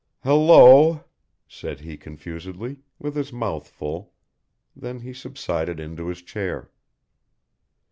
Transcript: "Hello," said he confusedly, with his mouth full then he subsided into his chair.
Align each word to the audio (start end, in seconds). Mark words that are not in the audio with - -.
"Hello," 0.23 1.03
said 1.47 1.81
he 1.81 1.95
confusedly, 1.95 2.79
with 2.97 3.15
his 3.15 3.31
mouth 3.31 3.67
full 3.67 4.13
then 4.75 5.01
he 5.01 5.13
subsided 5.13 5.79
into 5.79 6.07
his 6.07 6.23
chair. 6.23 6.71